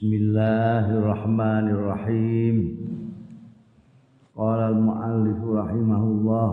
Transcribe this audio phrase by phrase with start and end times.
[0.00, 2.56] Bismillahirrahmanirrahim.
[4.32, 6.52] Qala al-muallif rahimahullah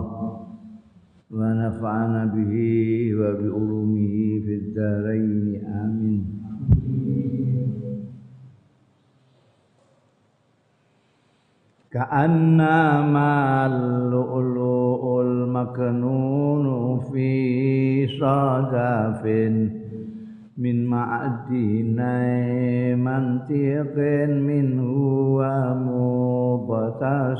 [1.32, 6.28] wa nafa'ana bihi wa bi ulumihi fid dharain amin.
[11.88, 13.32] Ka'annama
[13.64, 17.32] al-lu'lu'ul maknunu fi
[18.12, 19.87] sadafin
[20.58, 22.50] min ma'adinai
[22.98, 27.38] mantiqin min huwa mubatasami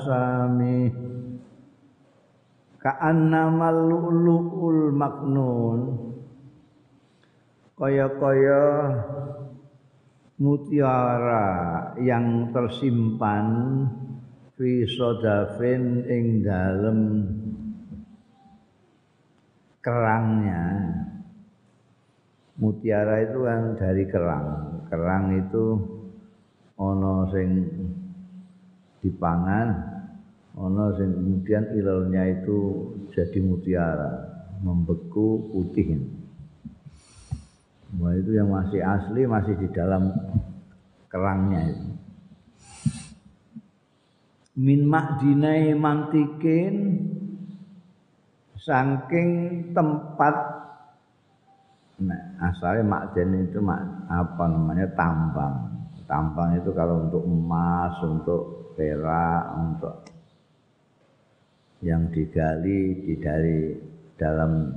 [2.78, 5.98] ka'annamal lu'lu'ul maknun.
[7.78, 8.90] Kaya-kaya
[10.38, 11.46] mutiara
[11.98, 13.46] yang tersimpan
[14.54, 17.26] fi sodafin ing dalem
[19.82, 20.66] kerangnya
[22.58, 24.46] mutiara itu kan dari kerang.
[24.90, 25.64] Kerang itu
[26.78, 27.50] ono sing
[28.98, 29.68] dipangan,
[30.58, 32.58] ono sing kemudian ilalnya itu
[33.14, 34.12] jadi mutiara,
[34.62, 36.02] membeku putih.
[37.96, 40.12] Wah itu yang masih asli masih di dalam
[41.08, 41.88] kerangnya itu.
[44.58, 47.06] Min makdinai mantikin
[48.58, 49.30] saking
[49.72, 50.57] tempat
[52.38, 55.54] asalnya makden itu mak, apa namanya tambang.
[56.06, 59.94] Tambang itu kalau untuk emas, untuk perak, untuk
[61.82, 63.74] yang digali di dari
[64.14, 64.72] dalam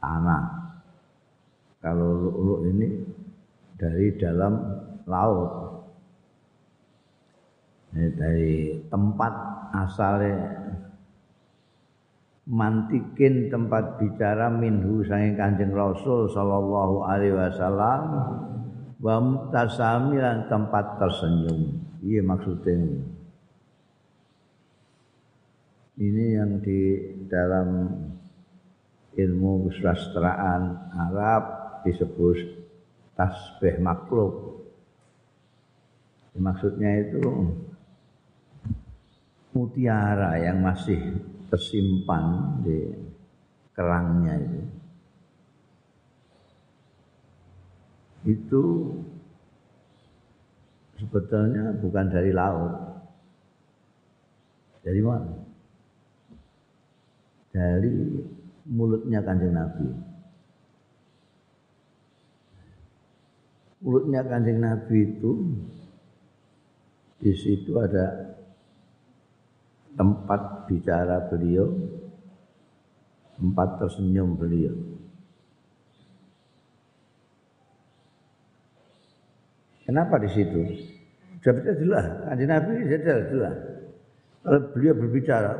[0.00, 0.44] tanah.
[1.80, 2.88] Kalau lulu ini
[3.80, 4.52] dari dalam
[5.08, 5.50] laut.
[7.90, 8.54] Ini dari
[8.86, 9.32] tempat
[9.74, 10.59] asalnya
[12.50, 18.02] mantikin tempat bicara minhu sange Kanjeng Rasul sallallahu alaihi wasallam
[18.98, 21.78] wa mutasami lan tempat tersenyum.
[22.02, 23.06] Iya maksudnya.
[26.00, 26.80] Ini yang di
[27.28, 27.86] dalam
[29.14, 31.42] ilmu kesusastraan Arab
[31.86, 32.40] disebut
[33.14, 34.64] tasbih makhluk.
[36.40, 37.52] Maksudnya itu
[39.52, 42.24] mutiara yang masih tersimpan
[42.62, 42.78] di
[43.74, 44.62] kerangnya itu.
[48.30, 48.62] Itu
[51.00, 52.74] sebetulnya bukan dari laut.
[54.80, 55.34] Dari mana?
[57.50, 57.92] Dari
[58.70, 59.88] mulutnya kanjeng Nabi.
[63.80, 65.32] Mulutnya kanjeng Nabi itu
[67.20, 68.29] di situ ada
[69.98, 71.66] tempat bicara beliau,
[73.38, 74.76] tempat tersenyum beliau.
[79.88, 80.60] Kenapa di situ?
[81.42, 83.56] Sudah jelas, kanji Nabi sudah jelas.
[84.40, 85.52] Kalau beliau berbicara,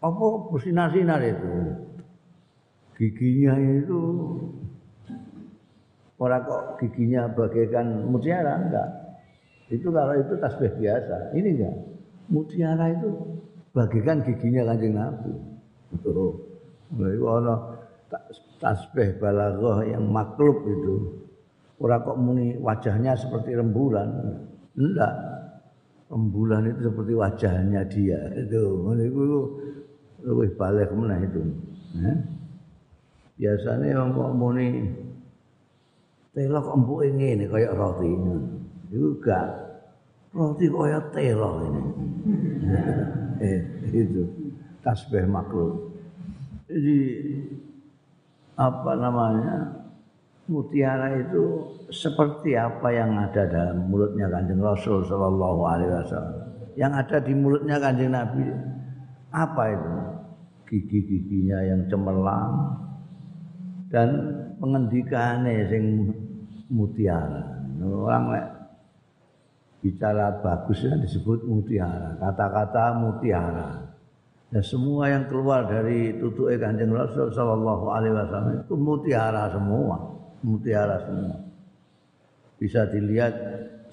[0.00, 1.52] apa bersinar-sinar itu?
[2.96, 4.00] Giginya itu
[6.20, 8.88] orang kok giginya bagaikan mutiara enggak?
[9.72, 11.32] Itu kalau itu tasbih biasa.
[11.36, 11.89] Ini enggak
[12.30, 13.10] mutiara itu
[13.74, 15.32] bagikan giginya kanjeng Nabi.
[16.06, 16.38] Oh,
[16.94, 17.54] itu ana
[18.62, 20.94] tasbih balaghah yang maklub itu.
[21.80, 24.08] Ora kok muni wajahnya seperti rembulan.
[24.78, 25.14] Enggak.
[26.10, 28.20] Rembulan itu seperti wajahnya dia.
[28.38, 29.24] Itu itu
[30.22, 31.40] lebih balik mana itu.
[31.98, 32.18] Eh?
[33.40, 34.84] Biasanya yang kok muni
[36.36, 38.10] telok empuke ngene kaya roti.
[38.92, 39.69] Itu enggak
[40.34, 41.82] roti kaya telo ini.
[43.46, 43.60] eh,
[43.90, 44.22] itu
[44.84, 45.90] tasbih makhluk.
[46.70, 46.98] Jadi
[48.54, 49.56] apa namanya?
[50.50, 51.62] Mutiara itu
[51.94, 56.38] seperti apa yang ada dalam mulutnya Kanjeng Rasul sallallahu alaihi wasallam.
[56.74, 58.50] Yang ada di mulutnya Kanjeng Nabi
[59.30, 59.94] apa itu?
[60.66, 62.54] Gigi-giginya yang cemerlang
[63.94, 64.08] dan
[64.58, 65.84] pengendikannya sing
[66.66, 67.62] mutiara.
[67.78, 68.34] Orang
[69.80, 73.68] bicara bagus kan disebut mutiara, kata-kata mutiara.
[74.50, 79.96] Dan semua yang keluar dari tutuke Kanjeng Rasul sallallahu alaihi wasallam itu mutiara semua,
[80.44, 81.34] mutiara semua.
[82.60, 83.32] Bisa dilihat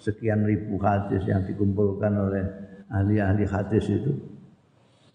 [0.02, 2.44] sekian ribu hadis yang dikumpulkan oleh
[2.92, 4.12] ahli-ahli hadis itu.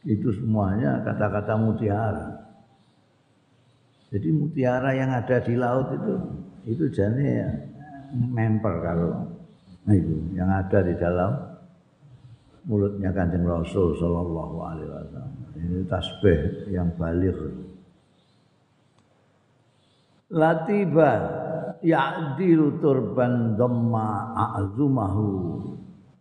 [0.06, 2.26] Itu semuanya kata-kata mutiara.
[4.14, 6.14] Jadi mutiara yang ada di laut itu
[6.62, 7.42] itu jane
[8.14, 9.31] memper kalau Nah
[9.90, 11.32] itu yang ada di dalam
[12.70, 15.30] mulutnya kanjeng Rasul Sallallahu Alaihi Wasallam.
[15.58, 17.34] Ini tasbih yang balik.
[20.32, 21.10] Latiba
[21.82, 25.28] ya'dilu turban dhamma a'zumahu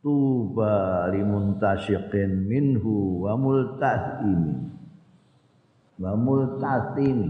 [0.01, 4.73] tuba limuntasyiqin minhu wa multasimi
[6.01, 7.29] wa multasimi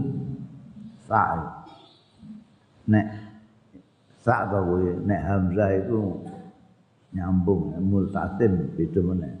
[1.04, 1.44] sa'i
[2.88, 3.31] nek
[4.22, 6.22] sa' kowe nek hamzah itu
[7.12, 9.34] nyambung multasim itu meneh.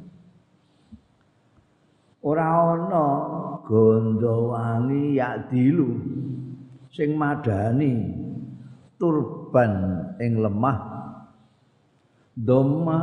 [2.22, 3.06] Ora ana
[3.66, 5.98] gondo wangi yak dilu
[6.90, 8.14] sing madani
[8.94, 10.78] turban ing lemah
[12.38, 13.00] doma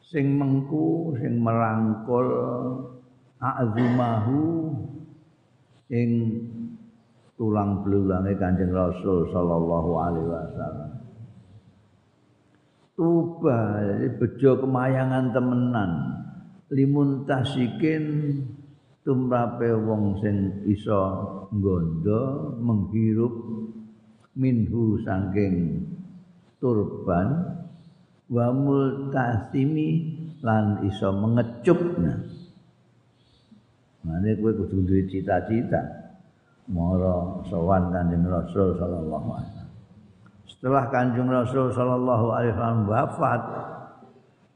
[0.00, 2.28] sing mengku sing merangkul
[3.36, 4.72] azumahu
[5.92, 6.10] ing
[7.38, 10.90] tulang belulange Kanjeng Rasul sallallahu alaihi wasallam
[12.98, 13.78] Tuba,
[14.18, 15.90] bejo kemayangan temenan.
[16.74, 18.34] Limun tasikin
[19.06, 20.98] tumrape wong sing iso
[21.54, 23.30] nggondo menghirup
[24.34, 25.86] minhu saking
[26.58, 27.54] turban
[28.26, 29.88] wa multasimi
[30.42, 32.18] lan iso mengecupna.
[34.02, 36.07] Mane kowe kudu duwe cita-cita
[36.68, 39.58] mara sowan Kanjeng Rasul sallallahu alaihi
[40.58, 43.42] setelah Kanjeng Rasul sallallahu alaihi wasallam wafat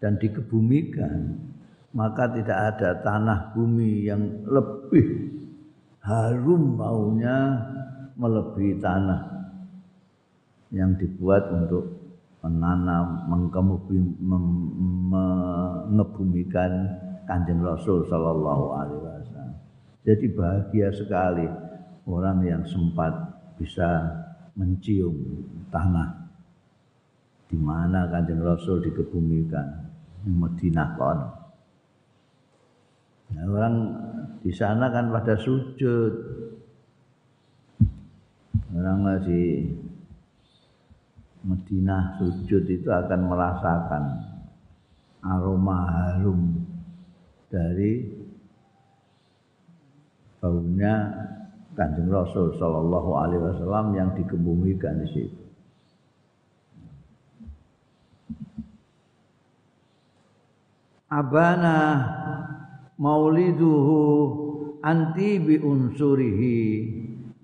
[0.03, 1.39] dan dikebumikan,
[1.95, 5.31] maka tidak ada tanah bumi yang lebih
[6.03, 7.55] harum maunya
[8.19, 9.47] melebihi tanah
[10.75, 12.03] yang dibuat untuk
[12.43, 13.31] menanam,
[15.87, 16.73] mengebumikan
[17.31, 19.55] Kanjeng Rasul sallallahu alaihi wasallam.
[20.03, 21.47] Jadi bahagia sekali
[22.07, 23.13] orang yang sempat
[23.59, 24.11] bisa
[24.59, 25.15] mencium
[25.71, 26.23] tanah
[27.53, 29.67] di mana Kanjeng Rasul dikebumikan
[30.25, 31.19] di Madinah kon.
[33.33, 33.75] Nah, orang
[34.41, 36.15] di sana kan pada sujud.
[38.73, 39.69] Orang di
[41.45, 44.05] Madinah sujud itu akan merasakan
[45.21, 46.57] aroma harum
[47.53, 48.09] dari
[50.41, 50.95] baunya
[51.73, 55.41] Kanjeng Rasul sallallahu alaihi wasallam yang dikebumikan di situ.
[61.13, 61.77] Abana
[62.97, 64.01] mauliduhu
[64.81, 66.61] anti bi unsurihi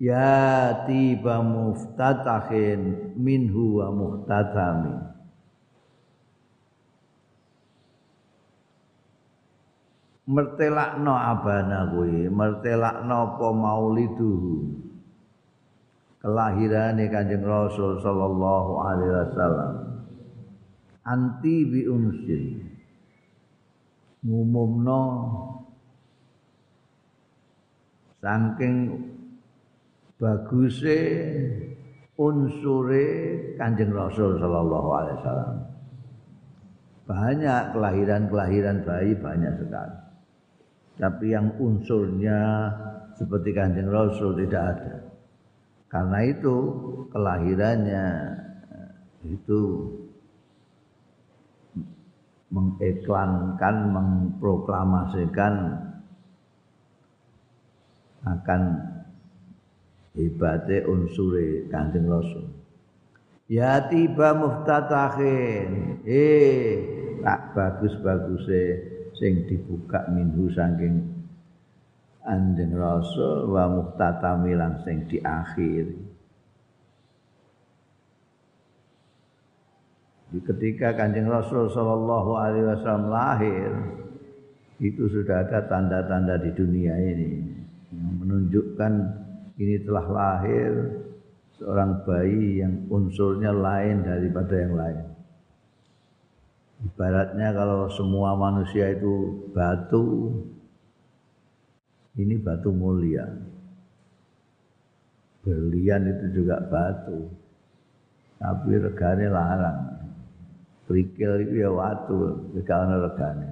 [0.01, 5.18] ya tiba muftatahin minhu wa muhtatami.
[10.29, 14.61] Mertelakno abana kuwi mertelakno apa maulidu
[16.21, 19.73] kelahirane Kanjeng Rasul sallallahu alaihi wasallam.
[21.09, 22.61] Anti bi unsil
[24.21, 25.01] ngumumno
[28.21, 28.75] saking
[30.21, 30.99] baguse
[32.21, 33.07] unsure
[33.57, 35.57] Kanjeng Rasul sallallahu alaihi wasallam.
[37.09, 40.08] Banyak kelahiran-kelahiran bayi banyak sekali
[40.99, 42.67] tapi yang unsurnya
[43.15, 44.95] seperti kanjeng Rasul tidak ada.
[45.87, 46.55] Karena itu
[47.09, 48.07] kelahirannya
[49.25, 49.59] itu
[52.51, 55.53] mengiklankan, mengproklamasikan
[58.27, 58.61] akan
[60.19, 62.45] hebatnya unsure kanjeng Rasul.
[63.49, 66.69] Ya tiba muftatahin, eh
[67.23, 71.03] tak bagus-bagusnya sing dibuka minhu saking
[72.23, 76.09] anjing rasul wa muhtatami lan sing diakhiri
[80.29, 83.69] Di ketika kanjeng Rasul Shallallahu Alaihi Wasallam lahir,
[84.77, 87.49] itu sudah ada tanda-tanda di dunia ini
[87.89, 88.93] yang menunjukkan
[89.57, 90.71] ini telah lahir
[91.57, 95.08] seorang bayi yang unsurnya lain daripada yang lain.
[96.79, 100.31] Ibaratnya kalau semua manusia itu batu,
[102.15, 103.27] ini batu mulia.
[105.43, 107.27] Berlian itu juga batu,
[108.39, 109.79] tapi regane larang.
[110.87, 113.49] Kerikil itu ya watu, karena regane.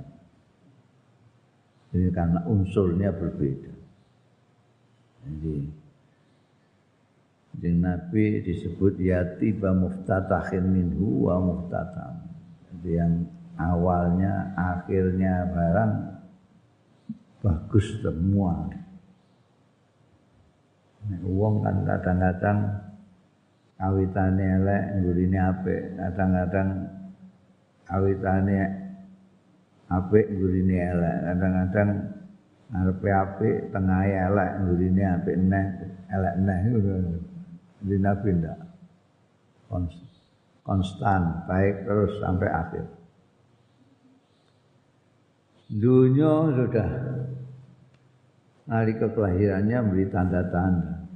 [1.93, 3.73] Ini karena unsurnya berbeda.
[5.27, 5.55] Jadi,
[7.57, 12.16] Jeng Nabi disebut yatiba muftatahin minhu wa muftatam
[12.85, 13.25] yang
[13.57, 15.91] awalnya akhirnya barang
[17.41, 18.69] bagus semua.
[21.07, 22.59] Nek wong kan kadang-kadang
[23.79, 25.81] awitane elek ngurine apik.
[25.95, 26.69] Kadang-kadang
[27.87, 28.57] awitane
[29.87, 31.17] apik ngurine elek.
[31.31, 31.89] Kadang-kadang
[32.67, 35.65] ngarepe apik tengahe elek ngurine apik neh
[36.11, 36.57] elek neh.
[36.67, 36.93] Ngono
[37.87, 38.57] Nabi ndak
[40.67, 42.83] konstan baik terus sampai akhir.
[45.71, 46.91] Dunia sudah
[48.67, 51.07] nalika kelahirannya beri tanda-tanda.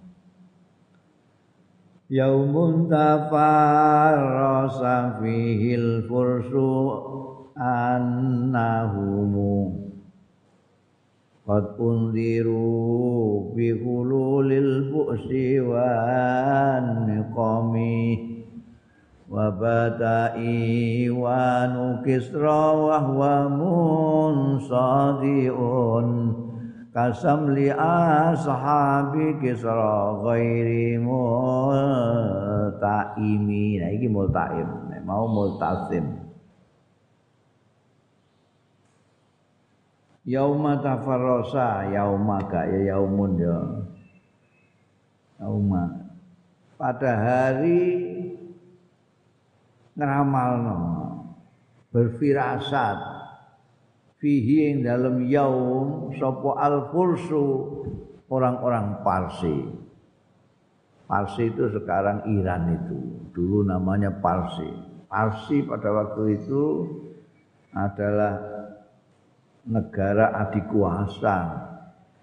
[2.12, 3.50] Yaumun tafarrasa
[5.20, 6.91] fihil fursu
[7.60, 9.12] annahumu.
[11.48, 18.30] Qad undiru bi hululil bu'si wa niqami
[21.71, 26.07] nukisra wa huwa munsadiun
[26.91, 31.79] kasam li ashabi kisra ghairi multaimi
[33.79, 34.67] nah iki multaim.
[35.01, 36.13] Mau multasim
[40.27, 43.57] yauma tafarrasa yauma gak ya yaumun ya.
[46.77, 47.81] Pada hari
[49.95, 50.79] ngeramalno
[51.91, 52.98] berfirasat
[54.21, 57.45] fihi ing dalam yaum sapa al fursu
[58.31, 59.57] orang-orang Parsi.
[61.03, 63.00] Parsi itu sekarang Iran itu.
[63.36, 64.71] Dulu namanya Parsi.
[65.12, 66.63] Parsi pada waktu itu
[67.75, 68.39] adalah
[69.67, 71.67] negara adik kuasa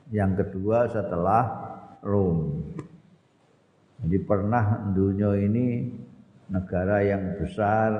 [0.08, 1.44] yang kedua setelah
[2.00, 2.64] Rom.
[4.00, 5.92] Jadi pernah dunia ini
[6.48, 7.92] negara yang besar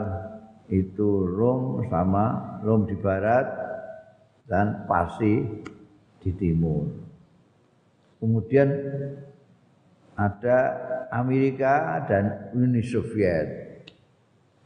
[0.69, 3.47] itu Rom sama Rom di barat
[4.49, 5.45] dan Parsi
[6.21, 6.89] di timur.
[8.19, 8.69] Kemudian
[10.19, 10.59] ada
[11.15, 13.81] Amerika dan Uni Soviet.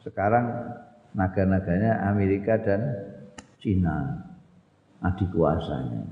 [0.00, 0.74] Sekarang
[1.12, 2.80] naga-naganya Amerika dan
[3.60, 4.26] Cina
[5.04, 6.02] adik kuasanya.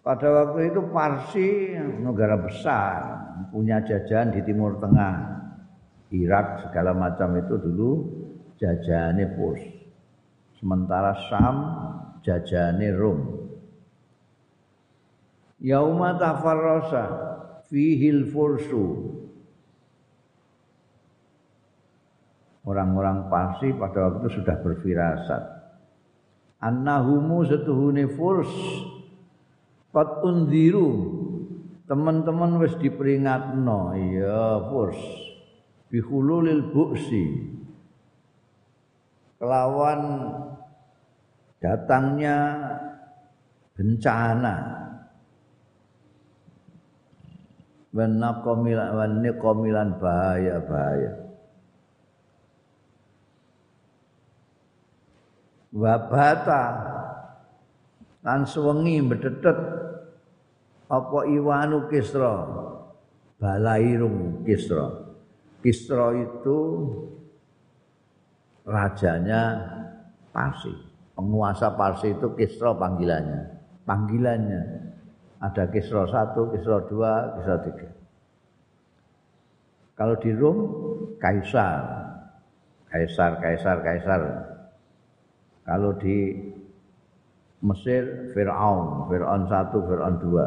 [0.00, 2.98] Pada waktu itu Parsi negara besar,
[3.52, 5.39] punya jajahan di Timur Tengah.
[6.10, 7.90] Irak segala macam itu dulu
[8.58, 9.62] jajahannya Purs.
[10.58, 11.56] Sementara Sam
[12.26, 13.20] jajane Rom.
[15.62, 17.04] Yauma tafarrasa
[17.70, 19.16] fihil fursu.
[22.66, 25.42] Orang-orang Parsi pada waktu itu sudah berfirasat.
[26.60, 28.52] Annahumu setuhune furs
[29.96, 30.92] Qad unziru
[31.88, 35.29] Teman-teman wis diperingatno Ya furs
[35.90, 37.50] Bihululil buksi
[39.40, 40.00] Kelawan
[41.64, 42.36] datangnya
[43.72, 44.56] bencana.
[47.90, 51.12] Wanakomilan komilan bahaya-bahaya.
[55.72, 56.64] Wabata
[58.20, 59.58] lan suwengi bedetet
[60.86, 62.44] apa iwanu kisra?
[63.40, 64.99] Balairung kisra
[65.60, 66.58] kisra itu
[68.64, 69.42] rajanya
[70.30, 70.90] Parsi
[71.20, 73.60] penguasa Parsi itu Kisra panggilannya.
[73.84, 74.62] Panggilannya
[75.44, 77.88] ada Kisra satu, Kisra dua, Kisra tiga.
[80.00, 80.58] Kalau di Rom,
[81.20, 81.84] Kaisar,
[82.88, 84.20] Kaisar, Kaisar, Kaisar.
[85.68, 86.40] Kalau di
[87.60, 90.46] Mesir, Fir'aun, Fir'aun satu, Fir'aun dua.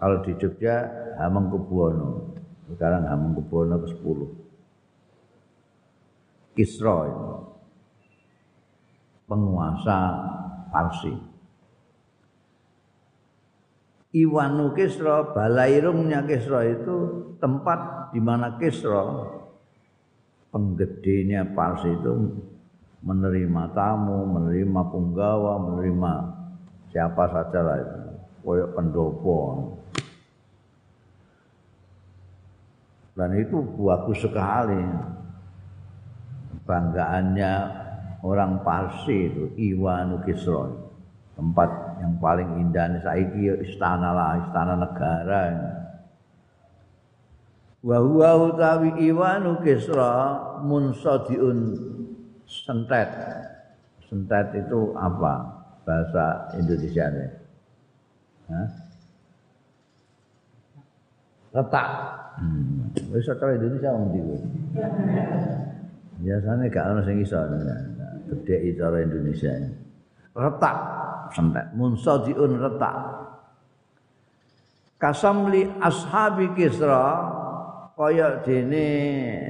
[0.00, 0.88] Kalau di Jogja,
[1.20, 2.31] Hamengkubuwono.
[2.72, 4.30] Sekarang Hamengkubuwono ke sepuluh.
[6.52, 7.28] Kisra itu
[9.28, 9.98] penguasa
[10.68, 11.12] Parsi.
[14.12, 16.96] Iwanu Kisra, balairungnya Kisra itu
[17.40, 19.00] tempat di mana Kisra
[20.52, 22.12] penggedenya Parsi itu
[23.00, 26.12] menerima tamu, menerima punggawa, menerima
[26.92, 28.00] siapa saja lah itu.
[28.44, 29.38] Koyok pendopo.
[33.12, 34.82] Dan itu bagus sekali.
[36.62, 37.52] Banggaannya
[38.24, 40.70] orang Parsi itu Iwanu Kisra.
[41.36, 45.42] Tempat yang paling indah saiki istana lah istana negara
[47.82, 51.58] wa huwa utawi Iwanu Kisra munsadiun
[52.46, 53.10] sentet.
[54.06, 55.62] Sentet itu apa?
[55.82, 57.10] Bahasa Indonesia
[58.46, 58.91] Hah?
[61.52, 61.88] Retak
[62.40, 63.12] hmm.
[63.12, 64.08] wis Indonesia wong
[66.22, 67.36] biasanya gak ono sing iso
[68.32, 69.52] gede cara Indonesia.
[70.32, 70.76] Retak
[71.36, 72.96] sentet, munsadiun retak.
[74.96, 77.04] Kasamli ashabi Kisra
[77.98, 78.86] kaya dene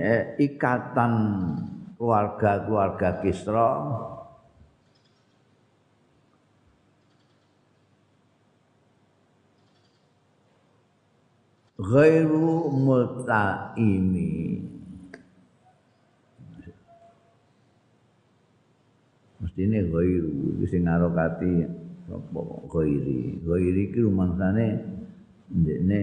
[0.00, 1.12] eh, ikatan
[2.00, 3.68] keluarga-keluarga Kisra
[11.82, 14.62] ghairu multaimi
[19.42, 21.52] mesti ini ghairu itu sing ngarokati
[22.12, 23.42] apa ghairi.
[23.42, 24.66] Ghairi iki rumangsane
[25.50, 26.00] ndekne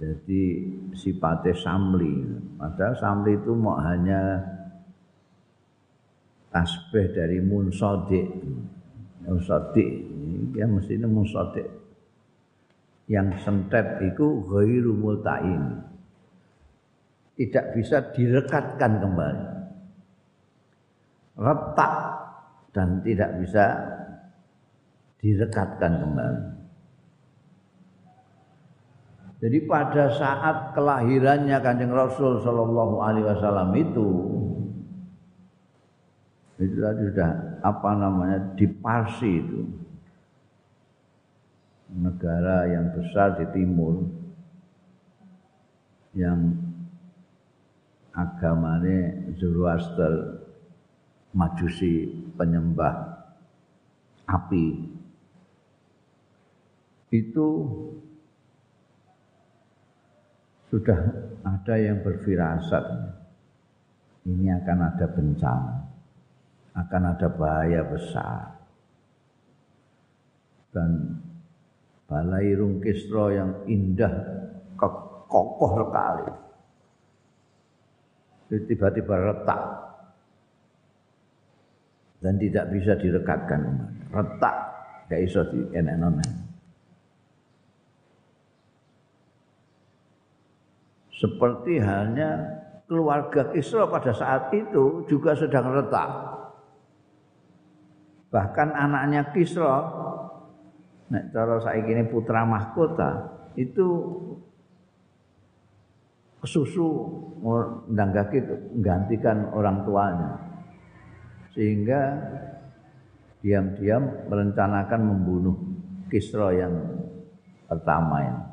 [0.00, 0.42] jadi
[0.96, 2.24] sifatnya samli.
[2.56, 4.40] Padahal samli itu mau hanya
[6.48, 8.26] tasbih dari munsodik.
[9.28, 9.90] Munsodik
[10.56, 11.79] ya mestinya munsodik
[13.10, 15.82] yang sentet itu ghairu multain.
[17.34, 19.46] Tidak bisa direkatkan kembali.
[21.40, 21.94] Retak
[22.70, 23.64] dan tidak bisa
[25.18, 26.44] direkatkan kembali.
[29.40, 34.08] Jadi pada saat kelahirannya Kanjeng Rasul Shallallahu Alaihi Wasallam itu
[36.60, 37.30] itu tadi sudah
[37.64, 39.64] apa namanya di Parsi itu
[41.90, 44.06] negara yang besar di timur
[46.14, 46.54] yang
[48.14, 50.42] agamanya Zoroaster
[51.30, 52.94] majusi penyembah
[54.26, 54.66] api.
[57.10, 57.48] Itu
[60.70, 61.00] sudah
[61.42, 62.84] ada yang berfirasat
[64.30, 65.90] ini akan ada bencana
[66.74, 68.62] akan ada bahaya besar.
[70.70, 71.18] Dan
[72.10, 74.10] balai rungkisro yang indah
[75.30, 76.26] kokoh sekali.
[78.66, 79.62] Tiba-tiba retak.
[82.20, 83.62] Dan tidak bisa direkatkan
[84.10, 84.56] retak
[85.08, 86.20] gak iso di enak
[91.20, 96.10] seperti halnya keluarga Kisra pada saat itu juga sedang retak.
[98.32, 99.84] Bahkan anaknya Kisra
[101.10, 103.10] nek cara saiki ini putra mahkota
[103.58, 103.86] itu
[106.40, 106.86] kesusu
[107.90, 108.38] kaki
[108.78, 110.30] menggantikan orang tuanya
[111.52, 112.00] sehingga
[113.42, 115.56] diam-diam merencanakan membunuh
[116.10, 116.74] Kisra yang
[117.70, 118.44] pertama ini.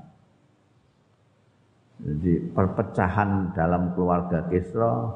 [1.97, 5.09] Jadi perpecahan dalam keluarga Kisra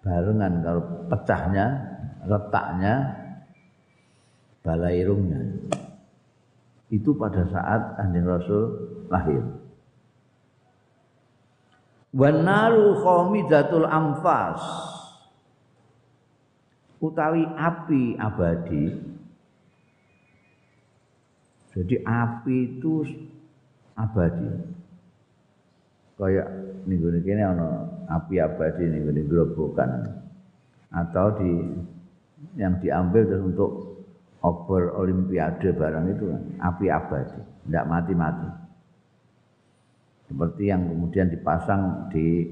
[0.00, 1.66] barengan kalau pecahnya,
[2.24, 2.94] retaknya,
[4.64, 5.40] balairungnya
[6.92, 8.64] itu pada saat Kanjeng Rasul
[9.08, 9.40] lahir.
[12.12, 14.60] Wan naru khamidatul anfas
[17.00, 18.84] utawi api abadi.
[21.72, 22.94] Jadi api itu
[23.96, 24.52] abadi.
[26.20, 26.48] Kayak
[26.84, 30.12] minggu ini ana api abadi ning gerobokan
[30.92, 31.50] atau di
[32.60, 33.91] yang diambil terus untuk
[34.42, 38.48] obor olimpiade barang itu kan api abadi, tidak mati-mati.
[40.26, 42.50] Seperti yang kemudian dipasang di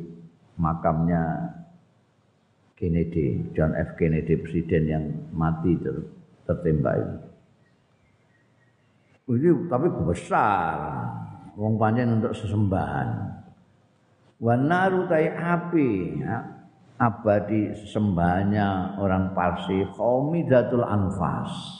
[0.55, 1.51] makamnya
[2.79, 3.99] Kennedy, John F.
[3.99, 5.97] Kennedy presiden yang mati ter
[6.47, 7.17] tertembak itu.
[9.31, 10.75] Ini tapi besar,
[11.55, 13.09] wong panjang untuk sesembahan.
[14.41, 15.91] Wanaru tai api,
[16.25, 16.41] ya,
[16.97, 21.80] abadi sembahnya orang Parsi, Khamidatul Anfas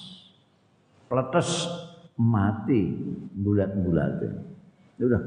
[1.11, 1.67] pletes
[2.15, 2.95] mati
[3.35, 4.23] bulat-bulat.
[4.95, 5.23] Ya udah.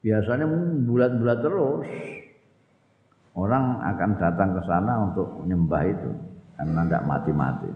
[0.00, 0.48] Biasanya
[0.88, 1.84] bulat-bulat terus.
[3.36, 6.10] Orang akan datang ke sana untuk menyembah itu
[6.58, 7.70] karena tidak mati-mati.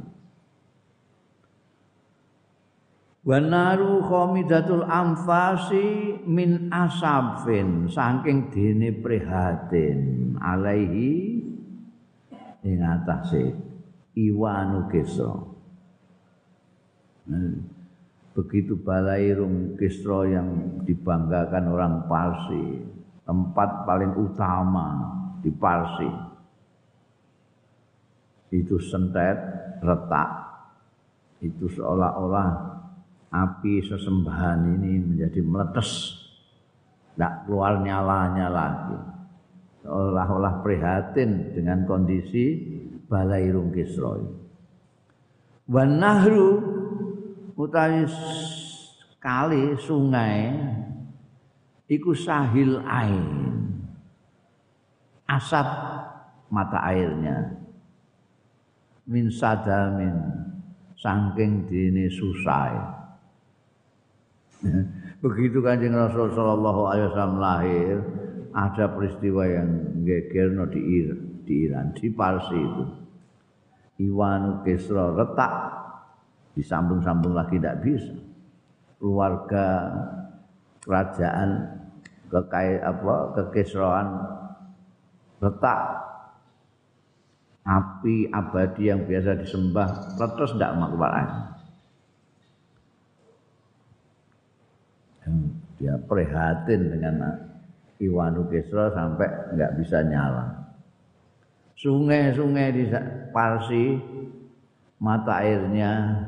[3.23, 11.39] Wanaru khamidatul anfasi min asafin saking dene prihatin alaihi
[12.67, 13.55] ing atase
[14.19, 15.52] iwanu kesra
[17.23, 17.63] Hmm.
[18.33, 22.81] begitu Balairum Kisro yang dibanggakan orang Parsi,
[23.29, 24.89] tempat paling utama
[25.45, 26.09] di Parsi.
[28.53, 29.37] Itu sentet,
[29.85, 30.31] retak.
[31.45, 32.49] Itu seolah-olah
[33.33, 36.21] api sesembahan ini menjadi meletus.
[37.13, 38.99] Tidak keluar nyalanya lagi.
[39.85, 42.61] Seolah-olah prihatin dengan kondisi
[43.09, 44.41] Balairum Kisro.
[45.69, 46.82] Wan nahru
[47.57, 48.09] utawi
[49.23, 50.53] kali sungai
[51.89, 53.27] iku sahil ain
[55.29, 55.69] asap
[56.53, 57.59] mata airnya.
[59.03, 60.15] Min sadamin
[60.95, 63.03] saking dini susai
[65.25, 67.95] begitu kanjeng Rasul sallallahu alaihi wasallam lahir
[68.55, 69.71] ada peristiwa yang
[70.07, 71.03] gegerno di
[71.51, 72.85] Iran di Parsi itu.
[74.03, 75.53] Iwan Kisra retak
[76.57, 78.15] disambung-sambung lagi tidak bisa.
[79.03, 79.67] Keluarga
[80.83, 81.79] kerajaan
[82.31, 83.15] kekai apa
[85.43, 85.81] letak
[87.63, 91.53] api abadi yang biasa disembah terus tidak makbaran
[95.83, 97.15] dia prihatin dengan
[97.99, 99.27] Iwanu Kisra sampai
[99.59, 100.47] nggak bisa nyala.
[101.75, 102.87] Sungai-sungai di
[103.35, 103.99] Parsi
[105.03, 106.23] mata airnya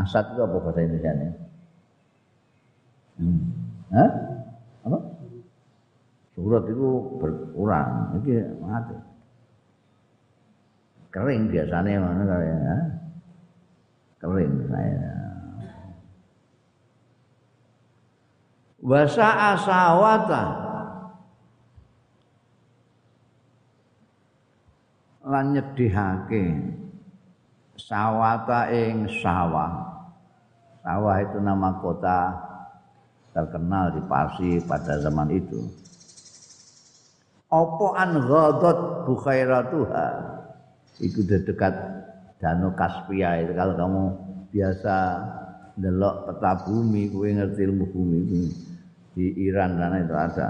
[0.00, 1.30] asat itu apa bahasa Indonesia nya?
[3.20, 3.40] Hmm.
[3.92, 4.10] Hah?
[4.88, 4.98] Apa?
[6.32, 6.88] Surut itu
[7.20, 8.96] berkurang, ini mati.
[11.10, 12.58] Kering biasanya mana kalian?
[12.62, 12.78] Ya?
[14.22, 15.12] Kering saya.
[18.80, 20.44] Wasa asawata
[25.20, 26.44] lan nyedihake
[27.76, 29.89] sawata ing sawah.
[30.80, 32.32] Sawah itu nama kota
[33.36, 35.60] terkenal di Parsi pada zaman itu.
[37.50, 40.06] Opo an ghadat bukhairatuha?
[41.02, 41.74] Itu di dekat
[42.40, 43.52] Danau Kaspia itu.
[43.52, 44.04] Kalau kamu
[44.54, 44.96] biasa
[45.76, 48.44] delok peta bumi kowe ngerti ilmu bumi ini
[49.16, 50.48] di Iran sana itu ada.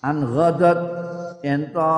[0.00, 0.80] An ghadat
[1.42, 1.92] ento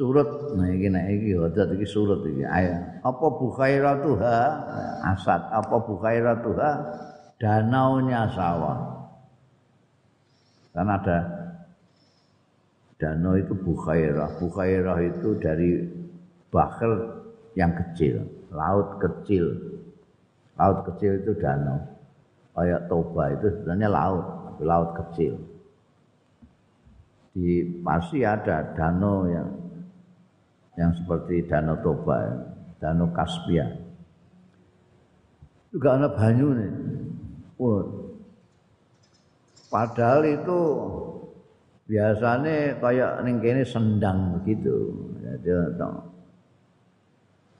[0.00, 2.40] surut nah iki nek iki ghadat iki surut iki.
[2.48, 2.72] Ayo.
[3.04, 4.36] Apa bukhairatuha
[5.12, 5.44] asad.
[5.52, 6.70] Apa bukhairatuha
[7.36, 8.80] danaunya sawah.
[10.72, 11.18] Kan ada
[12.96, 14.40] danau itu bukhairah.
[14.40, 15.84] Bukhairah itu dari
[16.48, 17.20] bakhir
[17.60, 18.24] yang kecil.
[18.56, 19.52] Laut kecil.
[20.56, 21.76] Laut kecil itu danau.
[22.56, 25.36] Kayak Toba itu sebenarnya laut tapi laut kecil.
[27.36, 29.59] Di Pasi ada danau yang
[30.78, 32.18] yang seperti danau Toba
[32.78, 33.66] danau Kaspia
[35.70, 36.72] juga ada banyu nih
[37.58, 37.82] oh.
[39.70, 40.60] padahal itu
[41.90, 45.72] biasanya kayak ning sendang begitu jadi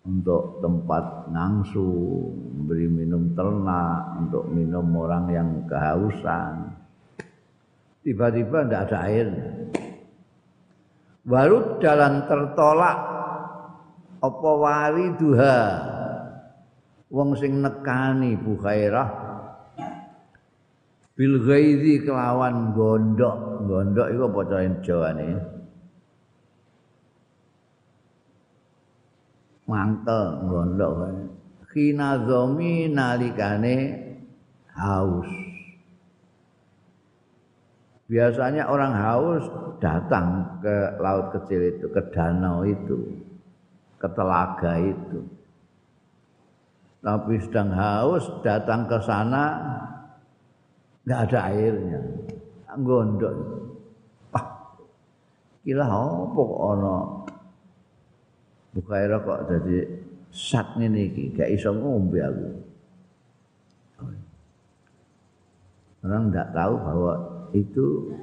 [0.01, 1.89] untuk tempat ngangsu,
[2.57, 6.73] memberi minum ternak, untuk minum orang yang kehausan.
[8.01, 9.29] Tiba-tiba tidak ada air.
[11.25, 12.99] Baru jalan tertolak.
[14.21, 15.61] Apa wari duha?
[17.11, 19.31] Wong sing nekani bukhairah
[21.21, 23.69] bil ghaizi kelawan gondok.
[23.69, 25.29] Gondok iku apa cara Jawane?
[29.69, 30.93] Mangkel gondok.
[31.71, 33.77] Khina zomi nalikane
[34.75, 35.50] haus
[38.11, 39.47] biasanya orang haus
[39.79, 42.99] datang ke laut kecil itu ke danau itu
[44.03, 45.23] ke telaga itu.
[47.01, 49.45] Tapi sedang haus datang ke sana
[51.07, 52.01] nggak ada airnya.
[52.71, 53.35] Gondok
[54.35, 54.47] ah
[55.63, 56.99] kira apa kok ono?
[58.75, 59.87] Bukhaira kok jadi
[60.31, 62.49] sak ngene iki, gak iso ngombe aku.
[66.07, 68.15] Orang tidak tahu bahwa itu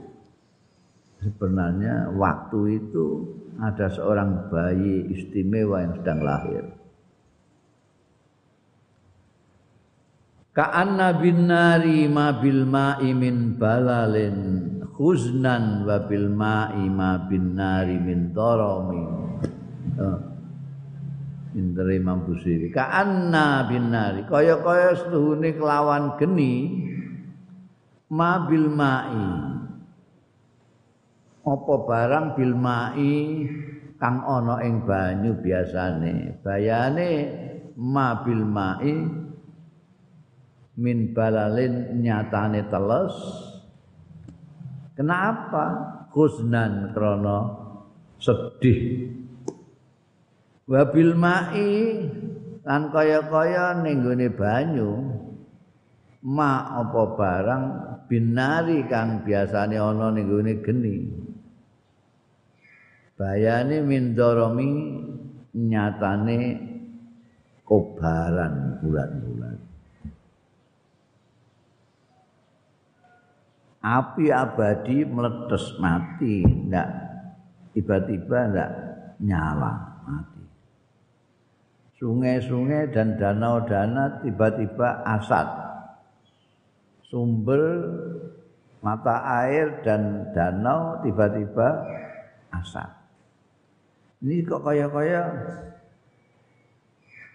[1.24, 3.06] sebenarnya waktu itu
[3.58, 6.64] ada seorang bayi istimewa yang sedang lahir.
[10.58, 14.38] Ka'anna bin nari ma bil ma'i min balalin
[14.98, 19.06] khuznan wa bil ma'i ma bin nari min darami.
[20.02, 20.38] Oh.
[21.58, 22.70] Pinter Imam Busiri.
[22.70, 24.30] Ka'anna binari.
[24.30, 26.86] Kaya-kaya setuhune kelawan geni.
[28.12, 29.30] Ma bil ma'i.
[31.48, 33.44] Apa barang bil ma'i
[34.00, 36.40] kang ana ing banyu biasane.
[36.44, 37.12] Bayane
[37.76, 38.96] ma bil ma'i
[40.78, 43.16] min balalin nyatane teles.
[44.96, 45.66] Kenapa?
[46.12, 47.68] Khusnan krana
[48.18, 49.14] sedih
[50.68, 52.04] wabil ma'i
[52.68, 54.04] lan kaya-kaya ning
[54.36, 54.92] banyu
[56.28, 57.66] ma apa barang
[58.08, 60.28] binari kang biasane ana ning
[60.64, 60.96] geni.
[63.18, 64.70] Bayane mindoromi
[65.54, 66.40] nyatane
[67.68, 69.58] kobaran bulan-bulan.
[73.88, 76.88] Api abadi meletus mati ndak
[77.72, 78.72] tiba-tiba ndak
[79.24, 79.98] nyala
[81.98, 85.67] sungai-sungai dan danau-danau tiba-tiba asat.
[87.08, 87.64] Sumber
[88.84, 91.68] mata air dan danau tiba-tiba
[92.52, 92.92] asat.
[94.24, 95.24] Ini kok kaya-kaya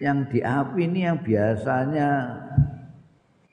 [0.03, 2.09] yang di api ini yang biasanya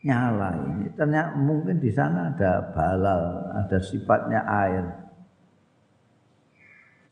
[0.00, 4.84] nyala ini ternyata mungkin di sana ada balal, ada sifatnya air.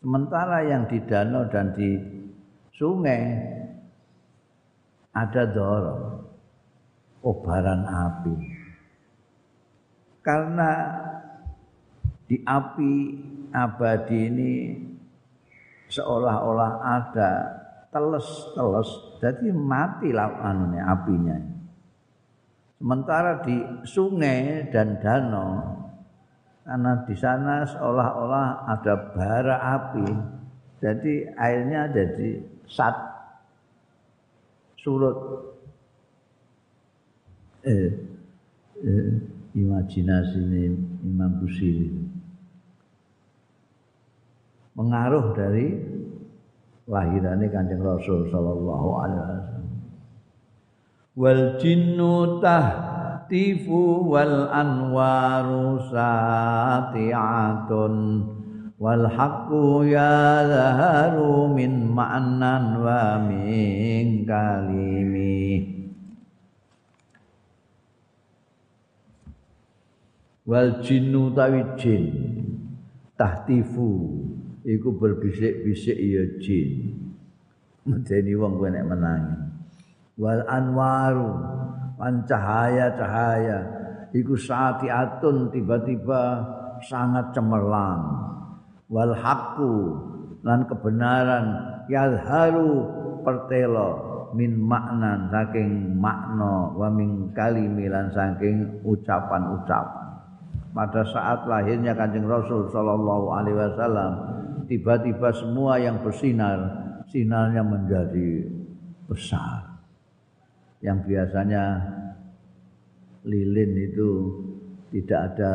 [0.02, 2.00] Sementara yang di danau dan di
[2.74, 3.22] sungai
[5.14, 6.22] ada dorong,
[7.22, 8.57] kobaran api.
[10.28, 10.72] Karena
[12.28, 12.92] di api
[13.48, 14.52] abadi ini
[15.88, 17.30] seolah-olah ada
[17.88, 21.38] teles-teles, jadi mati anunya apinya.
[22.76, 23.56] Sementara di
[23.88, 25.88] sungai dan danau,
[26.60, 30.08] karena di sana seolah-olah ada bara api,
[30.84, 32.92] jadi airnya jadi sat
[34.76, 35.16] surut.
[37.64, 37.88] Eh,
[38.84, 40.70] eh, imajinasi ini
[41.02, 42.08] Imam Busiri
[44.78, 45.74] mengaruh dari
[46.86, 49.66] lahirannya kanjeng Rasul Sallallahu Alaihi Wasallam.
[51.18, 57.94] Wal jinnu tahtifu wal anwaru sati'atun
[58.78, 65.37] wal haqqu zaharu min ma'nan wa min kalimi
[70.48, 72.04] wal jinnu tawi jin
[73.20, 74.16] tahtifu.
[74.64, 76.96] Iku berbisik-bisik ya jin.
[77.88, 79.36] Medeni wong kowe nek menangi.
[80.16, 81.32] Wal anwaru.
[81.96, 83.58] Wan cahaya-cahaya.
[84.12, 86.44] Iku saatiatun tiba-tiba
[86.84, 88.02] sangat cemerlang.
[88.92, 89.72] Wal haqqu
[90.44, 91.46] lan kebenaran.
[91.88, 92.72] Yadharu
[93.24, 93.90] pertelo
[94.36, 100.07] min makna saking makna wa min kalimi lan saking ucapan-ucapan
[100.72, 104.12] pada saat lahirnya Kanjeng Rasul sallallahu alaihi wasallam
[104.68, 106.58] tiba-tiba semua yang bersinar
[107.08, 108.46] sinarnya menjadi
[109.08, 109.80] besar.
[110.84, 111.64] Yang biasanya
[113.26, 114.10] lilin itu
[114.94, 115.52] tidak ada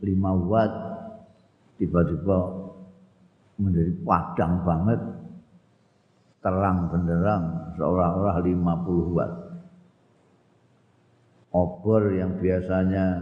[0.00, 0.72] lima watt
[1.76, 2.38] tiba-tiba
[3.60, 5.00] menjadi padang banget
[6.40, 9.32] terang benderang seolah-olah 50 watt.
[11.50, 13.16] Obor yang biasanya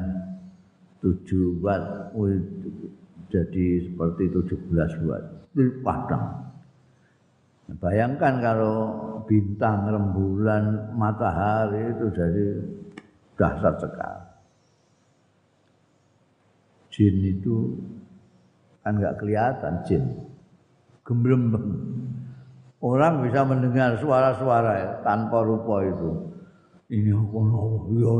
[1.05, 2.17] 7 watt
[3.29, 6.45] jadi seperti 17 watt itu padang
[7.77, 8.77] bayangkan kalau
[9.25, 12.47] bintang, rembulan, matahari itu jadi
[13.35, 14.25] dahsyat sekali.
[16.95, 17.75] Jin itu
[18.87, 20.05] kan nggak kelihatan jin,
[21.03, 21.69] gemblembeng.
[22.85, 26.11] Orang bisa mendengar suara-suara ya, tanpa rupa itu.
[26.93, 27.41] Ini apa
[27.97, 28.13] Ya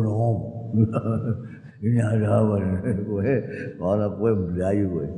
[1.85, 2.55] Ini ada apa?
[3.05, 3.33] Kowe
[3.77, 5.09] ora kowe mlayu kowe.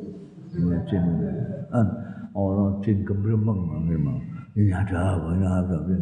[0.91, 1.05] Jin.
[2.35, 4.19] Orang jin gemblembeng memang
[4.59, 5.95] ini ada apa, ini ada apa.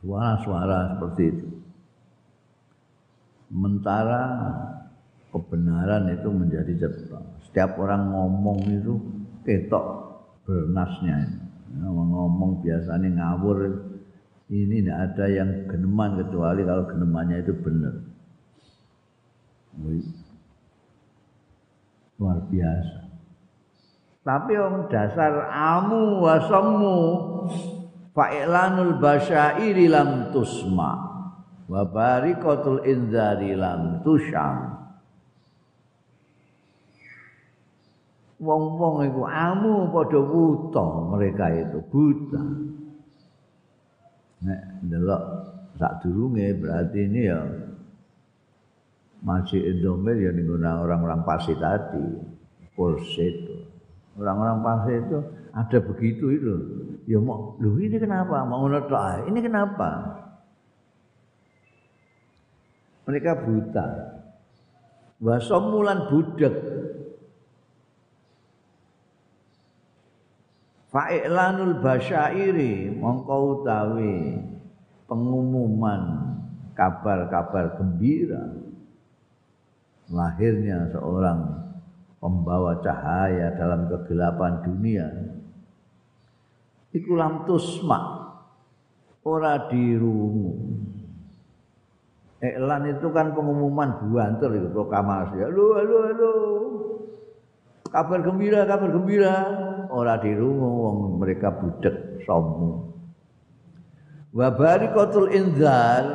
[0.00, 1.46] Suara-suara seperti itu.
[3.52, 4.22] Sementara
[5.28, 7.22] kebenaran itu menjadi cepat.
[7.44, 8.96] Setiap orang ngomong itu
[9.44, 10.16] ketok
[10.48, 11.36] bernasnya.
[11.84, 13.89] Ngomong biasanya ngawur.
[14.50, 17.94] Ini tidak ada yang geneman kecuali kalau genemannya itu benar.
[22.18, 22.98] Luar biasa.
[24.26, 26.98] Tapi wong dasar amu wasamu
[28.10, 30.92] fa'ilanul basyairi lam tusma
[31.70, 34.82] wa barikatul inzari lam tusyam.
[38.42, 42.42] Wong-wong iku amu padha buta mereka itu buta.
[44.40, 45.22] Nek ndelok
[45.76, 47.40] sadurunge berarti ini ya
[49.20, 52.32] masih Indomil ya ning orang-orang pasti tadi.
[52.72, 53.36] Polset
[54.20, 55.18] Orang-orang pasir itu
[55.54, 56.54] ada begitu itu.
[57.08, 58.44] Ya mau, lu ini kenapa?
[58.44, 59.90] Mau nonton ini kenapa?
[63.08, 63.86] Mereka buta.
[65.24, 66.54] Wasomulan budak.
[70.90, 74.42] Fa'ilanul basyairi mongkau utawi
[75.06, 76.34] pengumuman
[76.74, 78.50] kabar-kabar gembira.
[80.10, 81.70] Lahirnya seorang
[82.18, 85.06] pembawa cahaya dalam kegelapan dunia.
[86.90, 88.26] Iku lam tusma
[89.22, 90.58] ora dirungu.
[92.40, 96.32] Iklan itu kan pengumuman buanter itu proklamasi halo halo halo
[97.90, 99.34] kabar gembira kabar gembira.
[99.90, 102.90] Ora dirungu wong mereka budek somu
[104.30, 106.06] wa barikatul inzal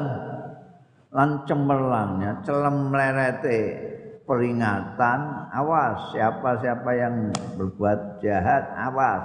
[1.11, 3.59] lan cemerlangnya celem lerete
[4.23, 7.15] peringatan awas siapa-siapa yang
[7.59, 9.23] berbuat jahat awas.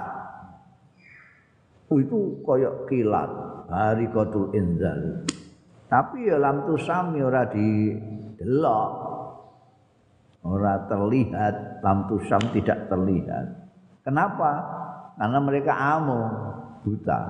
[1.91, 3.31] Itu koyok kilat
[3.67, 5.27] hari kotul inzal
[5.91, 9.10] Tapi ya lam tusami ora didelok.
[10.41, 13.45] Ora terlihat, lam tusam tidak terlihat.
[14.01, 14.51] Kenapa?
[15.13, 16.21] Karena mereka amu,
[16.81, 17.21] buta.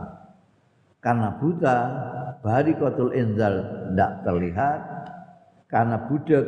[1.03, 1.77] Karena buta,
[2.39, 4.79] bari kotul inzal tidak terlihat.
[5.67, 6.45] Karena budak,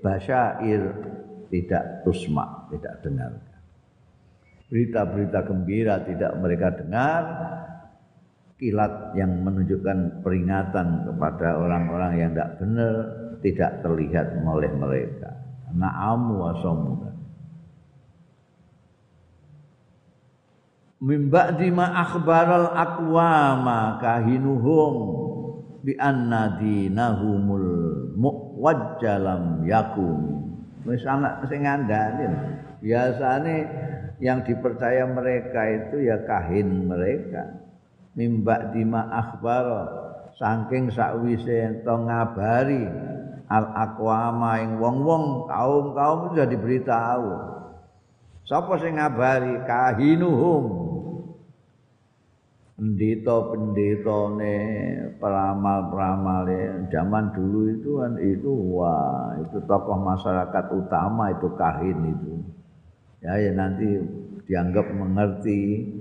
[0.00, 0.82] basyair
[1.52, 3.32] tidak tusma, tidak dengar.
[4.70, 7.22] Berita-berita gembira tidak mereka dengar,
[8.60, 12.94] kilat yang menunjukkan peringatan kepada orang-orang yang tidak benar
[13.40, 15.39] tidak terlihat oleh mereka.
[15.74, 16.92] Na'amu wasomu.
[21.00, 24.94] Min ba'di ma akhbaral aqwama kahinuhum
[25.80, 27.70] bi anna dinahumul
[28.20, 30.44] muwajjalam yakum.
[30.84, 32.26] Wis ana sing ngandani.
[32.84, 33.56] Biasane
[34.20, 37.60] yang dipercaya mereka itu ya kahin mereka
[38.14, 39.66] mimba dima akhbar
[40.36, 42.84] saking sakwise ento ngabari
[43.50, 47.34] al aqwama ing wong-wong kaum-kaum sudah diberitahu.
[48.46, 49.66] Sapa sing ngabari?
[49.66, 50.88] Kahinuhum.
[52.80, 54.56] Pendeta-pendetane
[55.20, 62.40] peramal-peramale zaman dulu itu kan itu wah itu tokoh masyarakat utama itu kahin itu.
[63.20, 63.84] Ya, ya nanti
[64.48, 65.92] dianggap mengerti.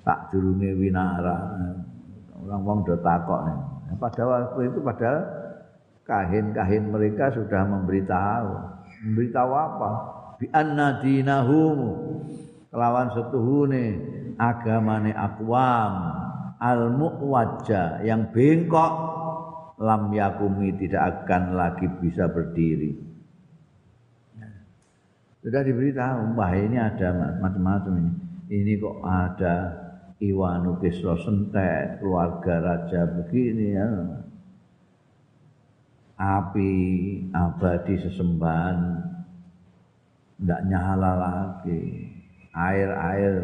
[0.00, 1.38] Tak durunge winara.
[2.40, 3.46] Orang wong do takok.
[4.00, 5.39] Pada waktu itu padahal
[6.10, 8.50] kahin-kahin mereka sudah memberitahu.
[9.06, 9.90] Memberitahu apa?
[10.42, 11.78] Bi anna dinahum
[12.74, 13.86] kelawan setuhune
[14.34, 16.18] agamane akwam.
[16.58, 19.22] Al muwajja yang bengkok.
[19.80, 23.00] Lam yakumi tidak akan lagi bisa berdiri.
[25.40, 28.12] Sudah diberitahu wah ini ada macam-macam ini.
[28.50, 29.56] Ini kok ada
[30.20, 33.88] Iwanu Kisro Sentek, keluarga raja begini ya.
[36.20, 36.72] Api
[37.32, 38.78] abadi sesembahan
[40.36, 42.12] tidak nyala lagi.
[42.52, 43.40] Air-air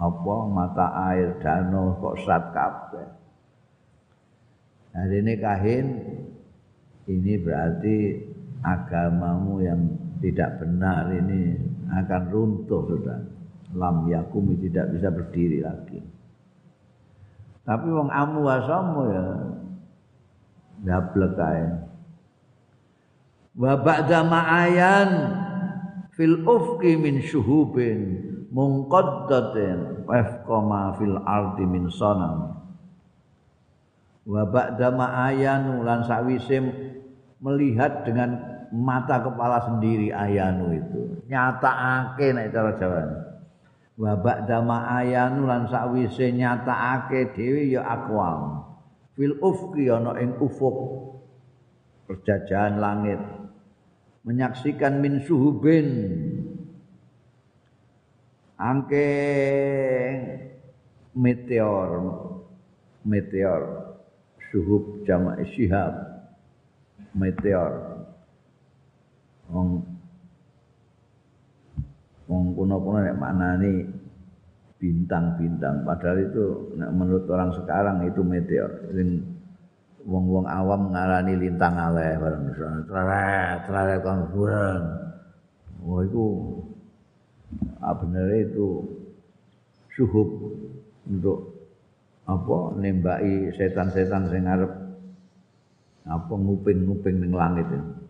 [0.00, 3.08] apa mata air danau kok sat kabeh.
[4.96, 5.86] Nah ini kahin
[7.04, 7.96] ini berarti
[8.64, 9.80] agamamu yang
[10.24, 11.56] tidak benar ini
[11.92, 13.20] akan runtuh sudah
[13.76, 16.00] lam yakumi tidak bisa berdiri lagi.
[17.64, 19.26] Tapi wong amu wasamu ya
[20.80, 21.89] dablek kae.
[23.60, 25.10] Wa ba'da ma'ayan
[26.16, 32.56] fil ufqi min syuhubin munqaddatin wafqama fil ardi min sanam.
[34.24, 36.56] Wa ba'da ma'ayan lan sakwise
[37.44, 38.40] melihat dengan
[38.72, 41.20] mata kepala sendiri ayanu itu.
[41.28, 43.02] Nyatakake nek cara Jawa
[44.00, 48.64] wa ba'da ma'ayanu lan sakwise nyatakake dhewe ya akwam.
[49.20, 51.12] Fil ufqi ana ing ufuk
[52.08, 53.20] perjajahan langit
[54.24, 55.88] menyaksikan min suhubin.
[58.60, 59.08] Angke
[61.16, 61.88] meteor
[63.04, 63.62] meteor
[64.52, 65.94] suhub jamak syihab.
[67.16, 68.04] Meteor.
[69.50, 69.82] Wong
[72.30, 73.82] wong kuno-kuno nek maknani
[74.78, 75.82] bintang-bintang.
[75.82, 76.44] Padahal itu
[76.78, 78.70] menurut orang sekarang itu meteor
[80.06, 82.44] wong-wong awam ngarani lintang aleh bareng.
[82.88, 84.82] Treret treret kan bulan
[85.80, 86.26] wah itu
[87.80, 88.84] ah bener itu
[89.96, 90.28] suhub
[91.08, 91.38] untuk
[92.28, 94.72] apa nembaki setan-setan sing ngarep
[96.06, 98.00] apa nguping-nguping ning langit itu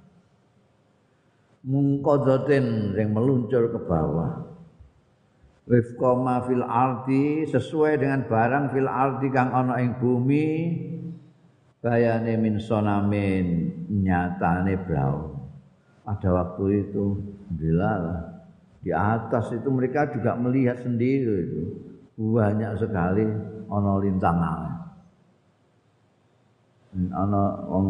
[1.64, 4.48] mungkodotin yang meluncur ke bawah.
[5.70, 10.48] Wifqama fil ardi sesuai dengan barang fil ardi kang ana ing bumi
[11.80, 15.32] bayane min sonamin nyatane blau
[16.04, 17.16] pada waktu itu
[17.56, 18.40] bilalah
[18.80, 21.62] di atas itu mereka juga melihat sendiri itu.
[22.16, 23.24] Banyak sekali
[23.68, 24.60] ana lintangan.
[27.12, 27.86] Ana wong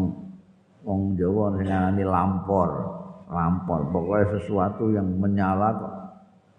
[0.83, 1.67] wong Jawa sing
[2.03, 2.69] lampor
[3.31, 3.87] lampor.
[3.87, 5.93] Pokoknya sesuatu yang menyala kok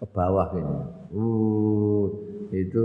[0.01, 0.77] ke bawah ini.
[1.13, 2.05] Uh
[2.53, 2.83] itu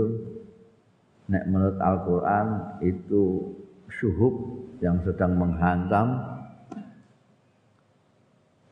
[1.29, 2.47] nek menurut Al-Qur'an
[2.81, 3.53] itu
[3.99, 4.35] syuhub
[4.79, 6.23] yang sedang menghantam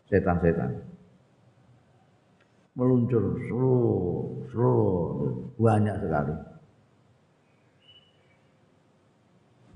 [0.08, 0.72] setan-setan.
[2.80, 3.80] Meluncur seru
[4.48, 4.78] seru
[5.60, 6.36] banyak sekali.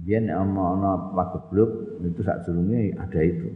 [0.01, 2.47] Dia nek ana pagebluk itu sak
[2.97, 3.49] ada itu.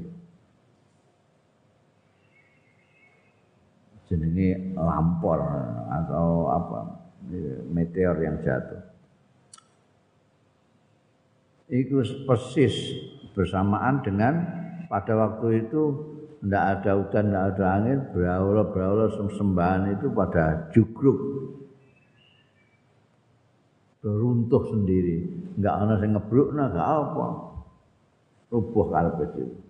[4.06, 5.42] Jenenge lampor
[5.90, 6.80] atau apa
[7.74, 8.95] meteor yang jatuh.
[11.70, 12.74] Itu persis
[13.34, 14.34] bersamaan dengan
[14.86, 15.82] pada waktu itu
[16.46, 21.20] tidak ada hutan, tidak ada angin, berawal-berawal sembahan itu pada jugruk
[24.06, 25.26] beruntuh sendiri,
[25.58, 27.28] enggak ada yang ngebruk, enggak apa,
[28.54, 29.66] rubuh kalap itu.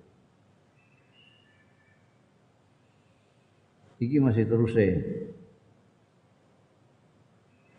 [4.04, 4.96] Iki masih terus eh.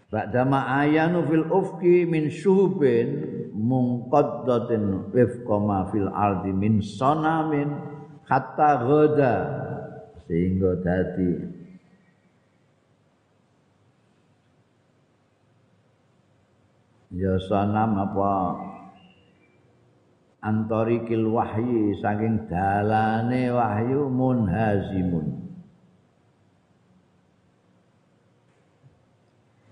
[0.09, 3.26] Ba'dama ayanu fil ufki min syuhubin
[3.67, 7.75] mungqaddatin wifqa fil ardi min sanamin
[8.31, 9.35] hatta ghada
[10.27, 11.33] sehingga dadi
[17.19, 18.35] ya sanam apa
[20.47, 25.47] antarikil wahyi saking dalane wahyu munhazimun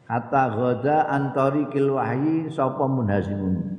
[0.04, 3.73] Kata ghoda antori kil wahyi sapa munhazimun.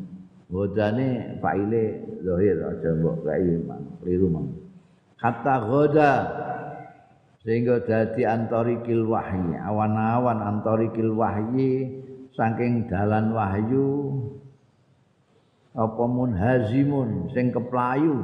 [0.46, 4.54] Ghodane faile zahir aja mbok kae mang kliru mang.
[5.18, 6.14] Kata ghoda
[7.42, 9.58] sehingga dadi antori kil wahyi.
[9.58, 11.90] Awan-awan antori kil wahyi
[12.38, 14.22] saking dalan wahyu
[15.74, 18.22] apa munhazimun sing keplayu.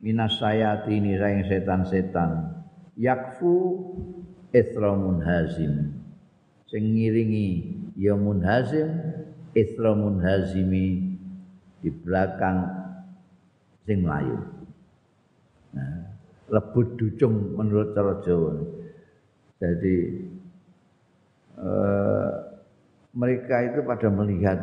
[0.00, 2.60] Minas sayatini saing setan-setan.
[2.96, 3.54] Yakfu
[4.54, 6.00] ithra munhazim
[6.70, 7.50] sing ngiringi
[7.98, 9.13] ya munhazim
[9.54, 11.16] isra munhazimi
[11.80, 12.66] di belakang
[13.86, 14.38] sing melayu
[15.72, 16.14] nah,
[16.48, 18.52] lebut ducung menurut cara Jawa.
[19.60, 19.96] Jadi
[21.56, 22.32] eh,
[23.14, 24.58] mereka itu pada melihat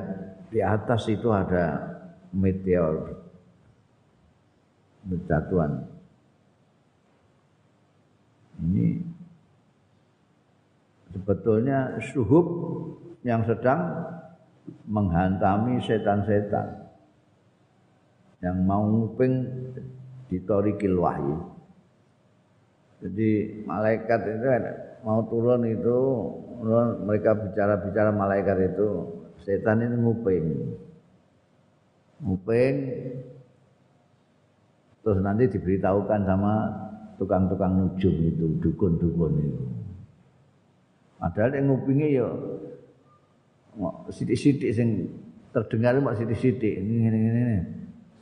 [0.52, 1.80] di atas itu ada
[2.36, 3.18] meteor
[5.08, 5.90] berjatuhan.
[8.62, 9.02] Ini
[11.16, 12.48] sebetulnya suhub
[13.26, 14.06] yang sedang
[14.86, 16.90] menghantami setan-setan
[18.42, 19.46] yang mau nguping
[20.32, 20.38] di
[20.98, 21.38] wahyu.
[23.02, 24.48] Jadi malaikat itu
[25.02, 25.98] mau turun itu
[27.02, 28.90] mereka bicara-bicara malaikat itu
[29.42, 30.46] setan ini nguping.
[32.22, 32.74] Nguping
[35.02, 36.54] terus nanti diberitahukan sama
[37.18, 39.66] tukang-tukang nujum itu, dukun-dukun itu.
[41.18, 42.30] Padahal yang ngupingi ya
[44.12, 45.08] sidik-sidik sing
[45.52, 47.58] terdengar mak sidik-sidik ini ini ini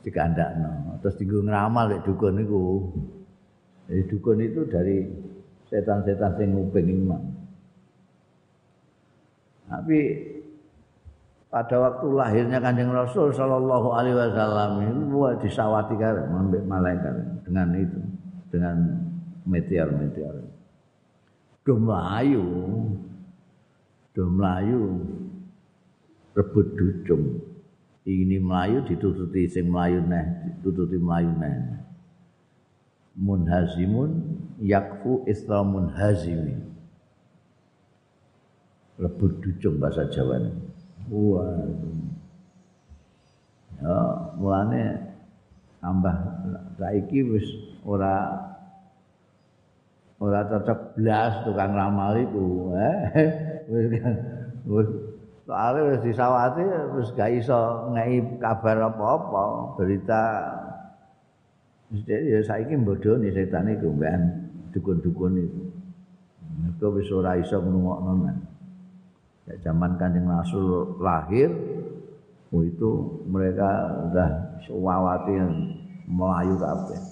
[0.06, 0.98] dikandakno.
[1.02, 2.88] Terus tinggu ngeramal lek dukun niku.
[3.90, 5.04] Jadi dukun itu dari
[5.66, 7.22] setan-setan sing nguping imam.
[9.70, 9.98] Tapi
[11.50, 16.30] pada waktu lahirnya kanjeng Rasul Shallallahu Alaihi Wasallam itu disawati kan
[16.66, 17.98] malaikat dengan itu
[18.50, 18.76] dengan
[19.46, 20.50] meteor-meteor
[21.66, 22.44] do mlayu
[24.14, 24.82] do mlayu
[26.34, 27.42] rebut ducung
[28.06, 30.24] ini mlayu ditututi sing mlayu neh
[30.60, 31.80] ditututi mlayu neh
[33.18, 36.70] munhazimun yakfu islamun hazimi
[39.00, 40.52] rebut ducung bahasa Jawa ini.
[41.08, 41.56] Wah.
[43.80, 43.96] Ya,
[44.36, 44.82] mulane
[45.80, 46.12] tambah
[46.76, 47.48] saiki wis
[47.80, 48.28] ora
[50.20, 53.00] ora cocok blas tukang ramal iku eh
[54.68, 54.88] wis
[55.50, 56.62] soalnya wis disawati
[56.94, 60.22] wis gak iso ngei kabar apa-apa berita
[62.06, 65.62] ya saiki mbodoni setan iku mbekan dukun-dukun itu.
[66.54, 68.38] Mereka wis ora iso ngrungokno men.
[69.50, 71.50] Ya zaman Kanjeng Rasul lahir
[72.54, 74.30] oh itu mereka udah
[74.62, 75.34] sewawati
[76.06, 77.02] melayu kabeh.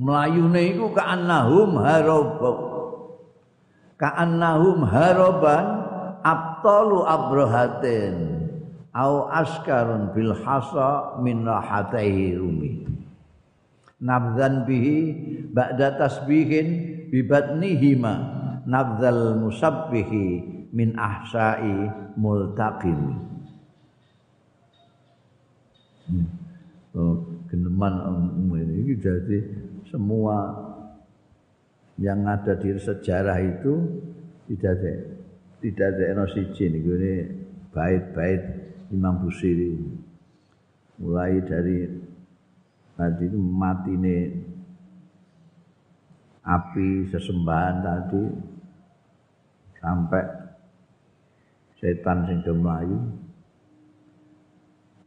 [0.00, 2.52] mlayune iku ka'annahum haraba
[4.00, 5.79] ka'annahum haraban
[6.60, 8.14] abtalu abrahatin
[8.92, 12.84] au askarun bil hasa min rahataihi rumi.
[14.00, 14.98] Nabdzan bihi
[15.52, 16.68] ba'da tasbihin
[17.08, 18.14] bi batnihima
[18.68, 20.24] nabdzal musabbihi
[20.76, 21.88] min ahsa'i
[22.20, 23.28] multaqim.
[26.10, 26.26] Hmm.
[26.98, 29.46] oh, geneman um, ini jadi
[29.86, 30.58] semua
[32.02, 34.02] yang ada di sejarah itu
[34.50, 35.19] tidak ada
[35.60, 36.80] tidak ada enosiji ini
[37.70, 38.42] bait-bait
[38.90, 39.76] Imam Busiri
[41.00, 41.86] mulai dari
[42.96, 43.94] tadi itu mati
[46.44, 48.24] api sesembahan tadi
[49.80, 50.24] sampai
[51.80, 53.00] setan sing do mlayu.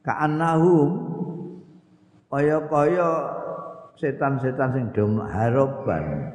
[0.04, 0.90] Ka'annahum
[2.28, 3.10] kaya-kaya
[3.96, 6.34] setan-setan sing do haroban.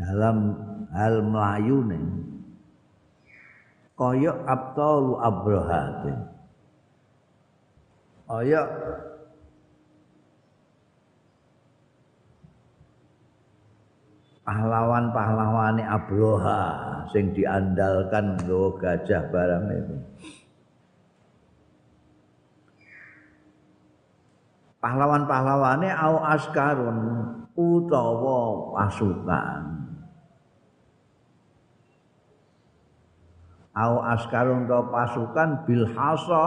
[0.00, 0.36] Dalam
[0.90, 2.06] hal melayu nih
[3.94, 6.18] kaya abtalu abrahatin
[8.30, 8.62] kaya
[14.50, 16.62] pahlawan-pahlawane Abroha
[17.14, 19.96] sing diandalkan nggawa gajah barang itu.
[24.82, 26.98] Pahlawan-pahlawane au askarun
[27.54, 28.38] utawa
[28.74, 29.89] pasukan.
[33.70, 36.44] Au askarun utawa pasukan bil hasa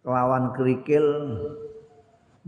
[0.00, 1.04] kelawan kerikil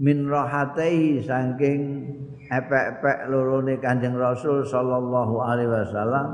[0.00, 2.08] min rohatei saking
[2.48, 6.28] epek-epek lorone Kanjeng Rasul sallallahu alaihi wasallam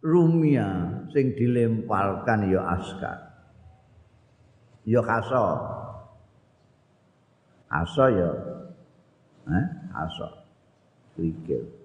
[0.00, 3.28] rumia sing dilemparkan ya askar.
[4.88, 5.44] Ya kaso
[7.68, 8.32] aso ya
[9.44, 10.28] eh aso
[11.12, 11.77] krikil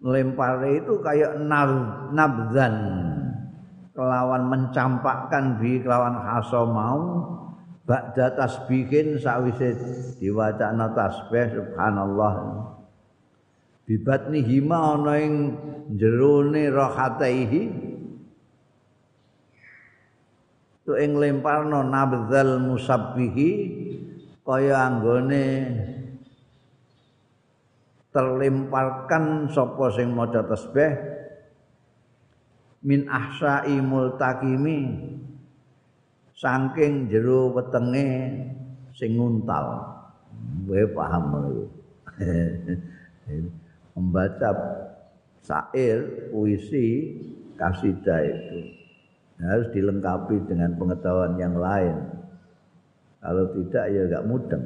[0.00, 1.70] lempare itu kayak nab,
[2.12, 2.74] nabzan.
[3.92, 7.00] Kelawan mencampakkan bi kelawan haso mau.
[7.84, 9.74] Ba'da tasbihin sawise
[10.22, 12.34] diwacana tasbih subhanallah.
[13.82, 15.34] Bibatni hima ana ing
[15.98, 17.62] jerone rahataihi
[20.86, 23.50] tu ing lemparno nabdzal musabbihi
[24.46, 25.46] kaya anggone
[28.10, 30.92] terlemparkan sapa sing maca tasbih
[32.82, 34.80] min ahsa'i multakimi
[36.34, 38.08] saking jero wetenge
[38.96, 39.96] sing nguntal.
[40.64, 41.24] Kowe paham.
[43.96, 44.50] Membaca
[45.44, 47.16] syair, puisi,
[47.58, 48.58] kasidah itu
[49.40, 51.96] harus dilengkapi dengan pengetahuan yang lain.
[53.20, 54.64] Kalau tidak ya enggak mudeng.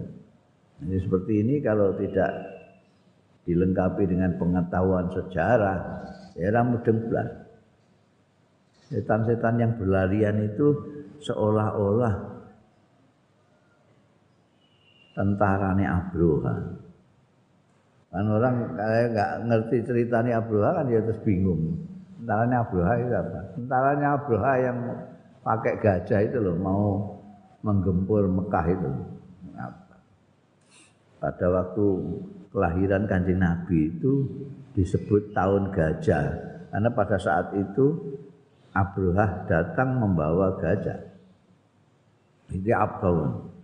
[0.82, 2.30] Ini seperti ini kalau tidak
[3.45, 5.78] dilengkapi dengan pengetahuan sejarah,
[6.36, 7.28] ya mudeng belas.
[8.88, 10.76] Setan-setan yang berlarian itu
[11.24, 12.14] seolah-olah
[15.16, 16.57] tentarane Abroha.
[18.14, 21.80] Kan orang kayak nggak ngerti ceritanya Abroha kan dia terus bingung.
[22.20, 23.40] Tentaranya Abroha itu apa?
[23.59, 24.78] Tentaranya Abroha yang
[25.42, 26.84] pakai gajah itu loh mau
[27.64, 28.90] menggempur Mekah itu.
[31.18, 31.86] Pada waktu
[32.55, 34.30] kelahiran kanjeng Nabi itu
[34.78, 36.26] disebut tahun gajah
[36.70, 38.14] karena pada saat itu
[38.74, 40.98] Abrohah datang membawa gajah.
[42.50, 43.55] Ini abdul.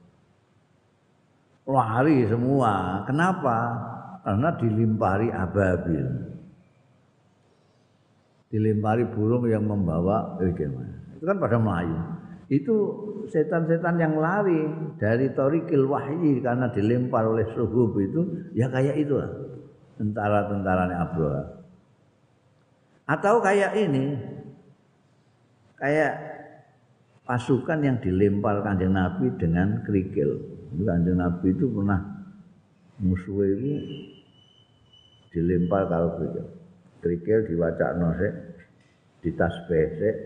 [1.66, 3.02] Lari semua.
[3.10, 3.56] Kenapa?
[4.22, 6.06] Karena dilimpari ababil.
[8.54, 11.98] Dilimpari burung yang membawa eh, Itu kan pada Melayu.
[12.50, 12.76] Itu
[13.30, 14.58] setan-setan yang lari
[14.98, 19.30] dari Torikil Wahyi karena dilempar oleh suhub itu ya kayak itulah
[19.94, 21.42] tentara-tentaranya Abroha.
[23.06, 24.18] Atau kayak ini
[25.78, 26.12] kayak
[27.22, 30.42] pasukan yang dilempar kanjeng Nabi dengan kerikil.
[30.74, 32.02] Kanjeng Nabi itu pernah
[32.98, 33.72] musuh itu
[35.30, 36.46] dilempar kalau kerikil.
[36.98, 38.34] Kerikil diwaca nosek,
[39.22, 40.16] ditasbih sek.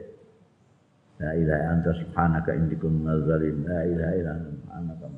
[1.24, 3.64] La ilaha anta subhanaka inni kuntu minadh-dhalimin.
[3.64, 4.32] La ilaha illa
[4.76, 5.08] anta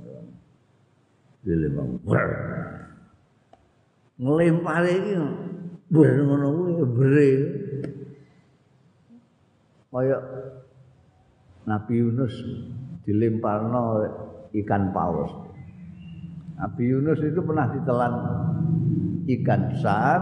[1.42, 2.26] dilempar.
[4.22, 5.14] Ngelempar iki
[5.90, 7.30] ngono kuwi bere.
[9.90, 10.18] Kaya
[11.66, 12.34] Nabi Yunus
[13.02, 14.06] dilemparno
[14.54, 15.30] ikan paus.
[16.54, 18.14] Nabi Yunus itu pernah ditelan
[19.26, 20.20] ikan besar.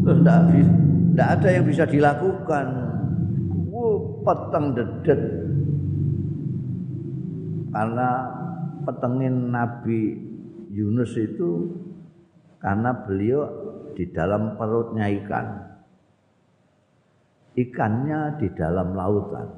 [0.00, 0.20] Terus
[1.10, 2.66] tidak ada yang bisa dilakukan.
[3.70, 5.22] Wow, peteng dedet.
[7.70, 8.08] Karena
[8.82, 10.00] petengin Nabi
[10.74, 11.70] Yunus itu
[12.58, 13.46] karena beliau
[13.94, 15.70] di dalam perutnya ikan
[17.58, 19.48] ikannya di dalam lautan.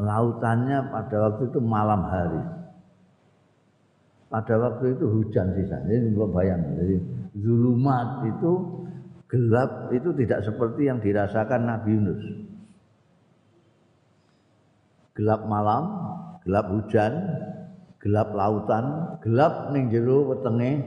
[0.00, 2.42] Lautannya pada waktu itu malam hari.
[4.30, 5.76] Pada waktu itu hujan sisa.
[5.84, 6.62] Ini bayang.
[6.78, 6.96] Jadi
[7.36, 8.52] zulumat itu
[9.30, 12.22] gelap itu tidak seperti yang dirasakan Nabi Yunus.
[15.14, 15.84] Gelap malam,
[16.42, 17.12] gelap hujan,
[18.02, 20.82] gelap lautan, gelap ning jero wetenge.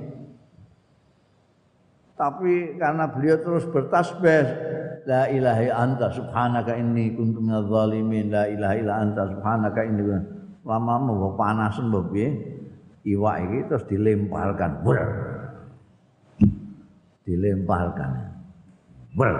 [2.19, 4.45] Tapi karena beliau terus bertasbih
[5.07, 10.03] la ilaha anta subhanaka inni kuntu minadh zalimin la ilaha illa anta subhanaka inni
[10.63, 12.27] lama mau panas mbok piye
[13.03, 15.01] iwak iki terus dilemparkan Ber.
[17.23, 18.32] dilemparkan
[19.13, 19.35] Ber.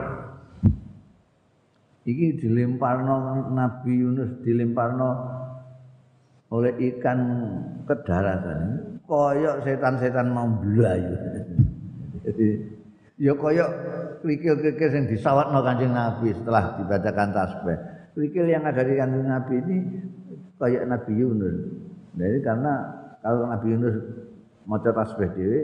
[2.04, 5.24] iki dilemparno Nabi Yunus dilemparno
[6.52, 7.20] oleh ikan
[7.88, 11.16] ke daratan koyok setan-setan mau belayu
[12.28, 12.74] jadi
[13.22, 13.70] Ya kaya
[14.26, 17.78] krikil-krikil yang disawatno Kanjeng Nabi setelah dibacakan tasbih.
[18.18, 19.78] Krikil yang ada di Kanjeng Nabi ini
[20.58, 21.58] kayak Nabi Yunus.
[22.18, 22.74] Jadi karena
[23.22, 23.96] kalau Nabi Yunus
[24.66, 25.62] maca tasbih dhewe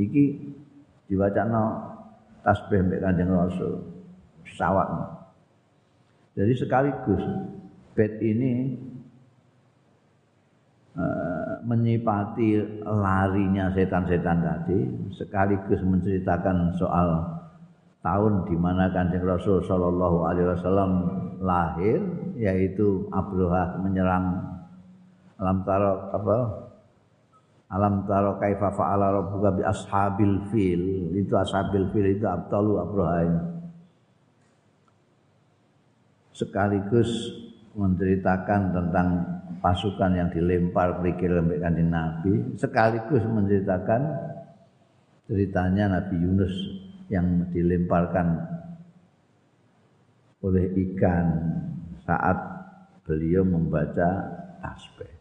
[0.00, 0.56] iki
[1.12, 1.94] diwacana
[2.46, 3.82] tasbih mbek Kanjeng Rasul.
[4.46, 5.26] Sawatno.
[6.38, 7.24] Jadi sekaligus
[7.98, 8.52] bed ini
[10.96, 12.56] Eh, menyipati
[12.88, 14.80] larinya setan-setan tadi
[15.12, 17.20] sekaligus menceritakan soal
[18.00, 20.92] tahun di mana Kanjeng Rasul Shallallahu alaihi wasallam
[21.44, 22.00] lahir
[22.40, 24.40] yaitu Abroha menyerang
[25.36, 26.36] alam taro apa
[27.66, 30.82] alam taro kaifa fa'ala rabbuka bi ashabil fil.
[31.18, 33.40] Itu ashabil fil itu abtalu Abroha ini
[36.36, 37.32] sekaligus
[37.72, 39.08] menceritakan tentang
[39.64, 42.32] pasukan yang dilempar kerikil lembek kanjeng Nabi.
[42.60, 44.02] Sekaligus menceritakan
[45.24, 46.54] ceritanya Nabi Yunus
[47.08, 48.36] yang dilemparkan
[50.44, 51.26] oleh ikan
[52.04, 52.36] saat
[53.08, 54.08] beliau membaca
[54.60, 55.15] tasbih.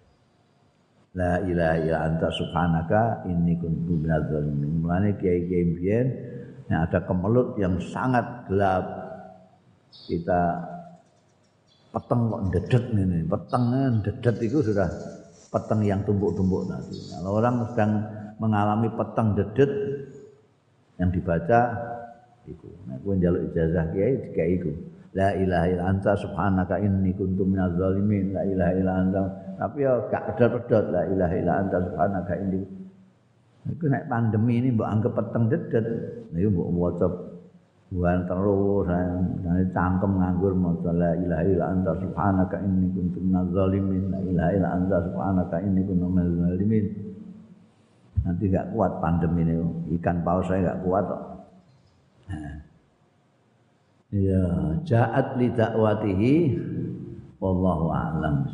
[1.16, 4.84] La ilaha illa anta subhanaka inni kuntu minadz zalimin.
[4.84, 6.07] Mulane kiai-kiai biyen
[6.68, 8.86] yang ada kemelut yang sangat gelap
[10.09, 10.41] kita
[11.95, 13.63] peteng kok dedet ini peteng
[14.03, 14.89] dedet itu sudah
[15.47, 17.91] peteng yang tumbuk-tumbuk nanti kalau orang sedang
[18.43, 19.72] mengalami peteng dedet
[20.99, 21.59] yang dibaca
[22.43, 24.72] itu nah gue jaluk ijazah kiai kayak itu
[25.16, 28.36] la ilaha illa anta subhanaka inni kuntu minaz zalimin.
[28.36, 29.24] La ilaha illa anta.
[29.55, 30.86] Tapi ya gak pedot-pedot.
[30.91, 32.61] La ilaha illa anta subhanaka inni.
[33.66, 35.86] Itu naik pandemi ini mbok anggap peteng dedet.
[36.36, 37.07] Niku mbok waca
[37.95, 44.03] buan terus dan cangkem nganggur maca la ilaha illa anta subhanaka inni kuntu minaz zalimin.
[44.11, 46.86] La ilaha illa anta subhanaka inni kuntu minaz zalimin.
[48.28, 49.63] Nanti gak kuat pandemi ini
[49.95, 51.24] ikan paus saya gak kuat kok
[54.16, 56.36] ya jaat li dakwatihi
[57.43, 58.47] wallahu a'lam